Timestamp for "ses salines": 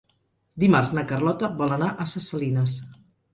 2.15-2.81